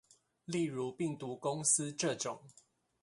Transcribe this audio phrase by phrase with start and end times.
[0.45, 2.41] 例如病毒公司這種